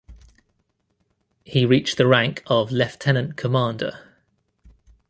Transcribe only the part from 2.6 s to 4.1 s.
Lt Commander.